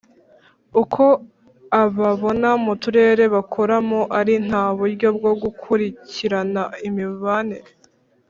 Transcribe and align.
Uko 0.81 1.03
ababona 1.83 2.49
mu 2.65 2.73
Turere 2.81 3.23
bakoramo 3.35 3.99
ari 4.19 4.35
nta 4.47 4.65
buryo 4.77 5.07
bwo 5.17 5.31
gukurikirana 5.41 6.63
imibanire 6.87 7.71